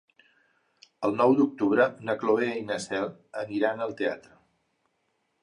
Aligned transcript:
El 1.09 1.13
nou 1.19 1.35
d'octubre 1.39 1.85
na 2.07 2.15
Cloè 2.23 2.49
i 2.63 2.65
na 2.71 2.79
Cel 2.87 3.07
aniran 3.45 3.87
al 3.87 3.95
teatre. 4.03 4.35